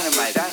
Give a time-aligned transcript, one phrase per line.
[0.00, 0.47] dynamite.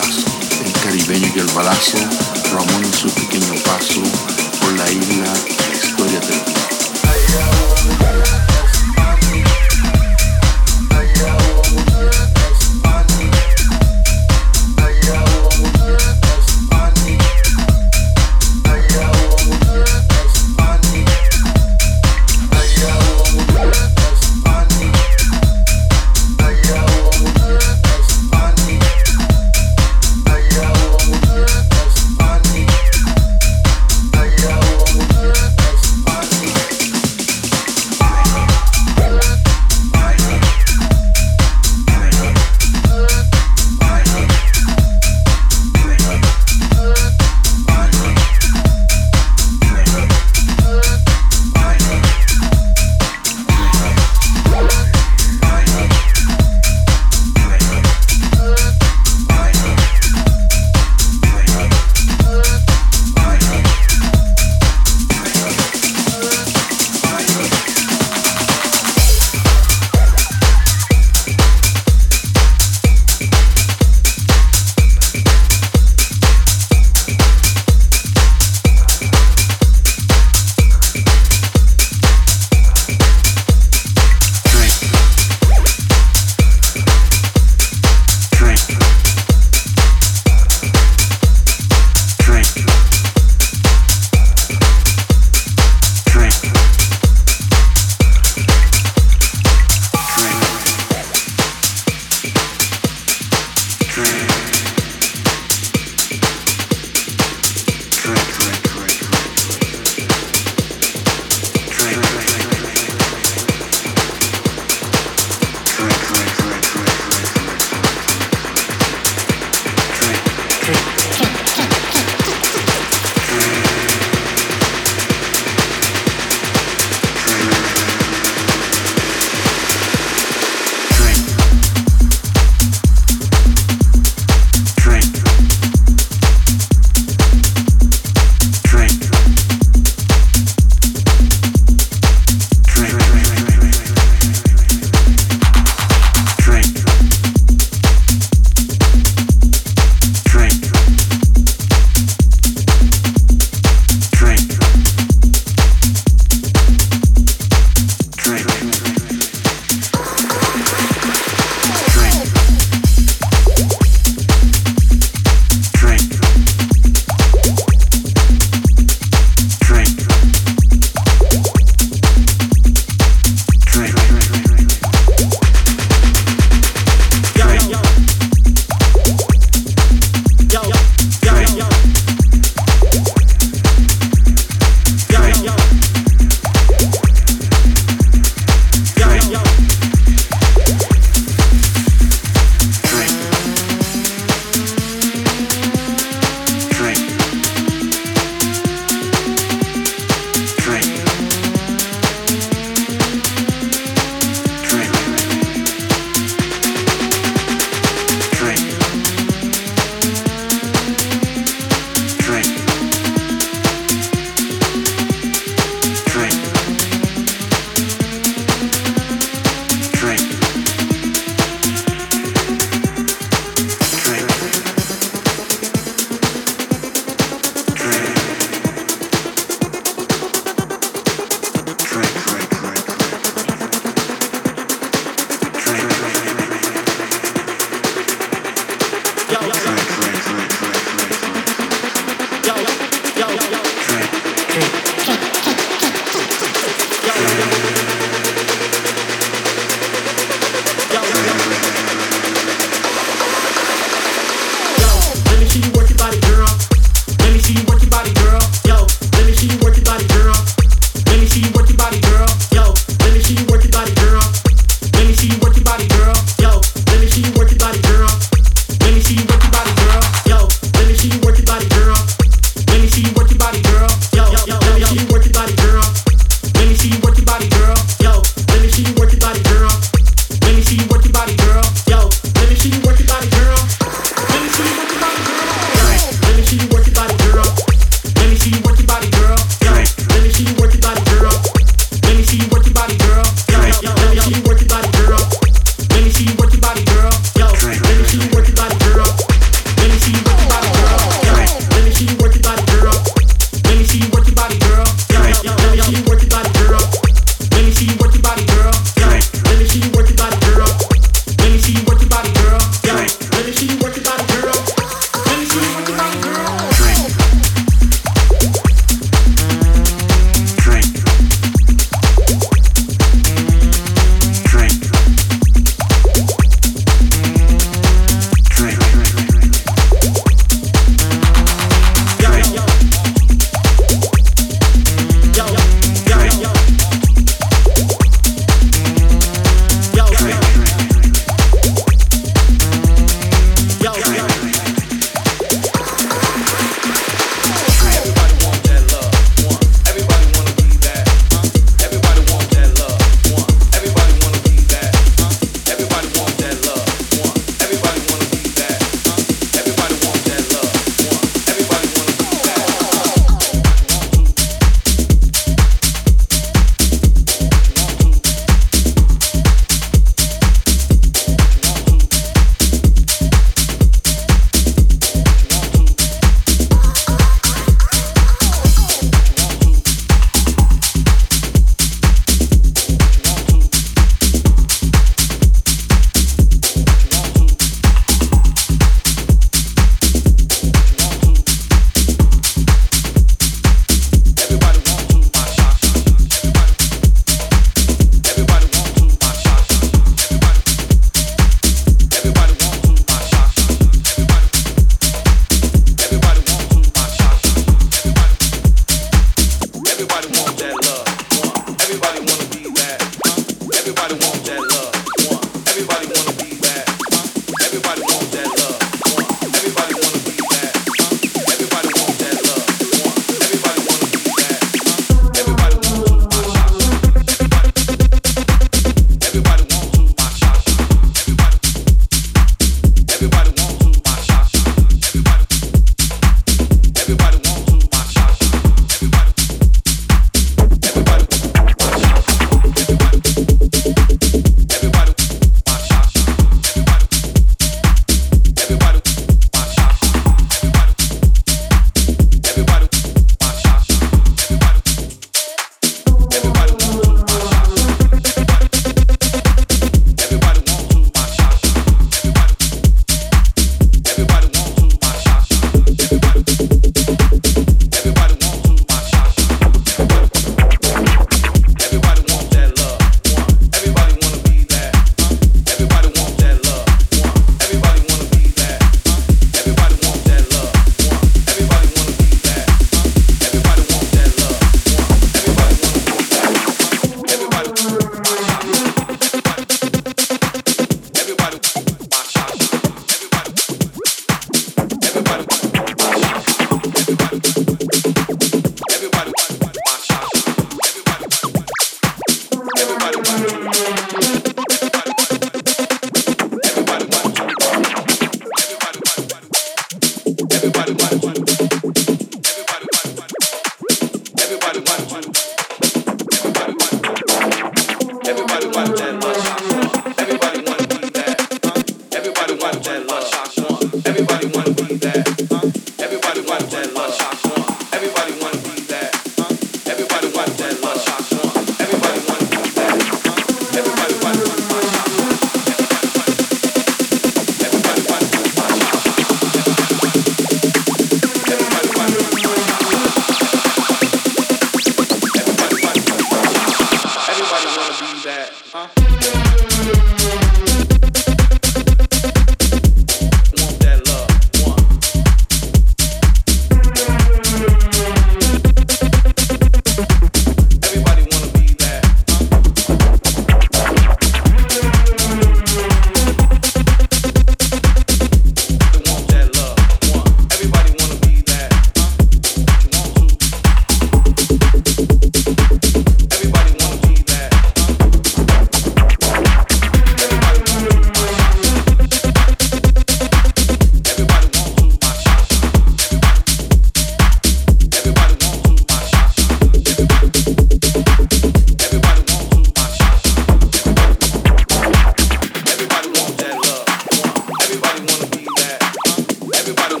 [599.61, 600.00] Everybody